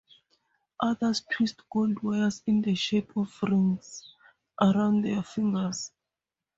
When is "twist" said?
1.31-1.61